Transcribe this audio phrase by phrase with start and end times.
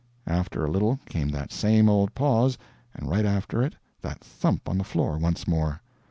[0.25, 2.57] After a little came that same old pause,
[2.95, 5.79] and right after it that thump on the floor once more.